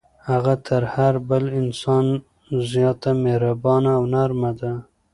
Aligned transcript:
هغه 0.29 0.53
تر 0.67 0.83
هر 0.93 1.13
بل 1.29 1.43
انسان 1.61 2.05
زیاته 2.71 3.09
مهربانه 3.23 3.89
او 3.97 4.03
نرمه 4.13 4.51
ده. 4.59 4.71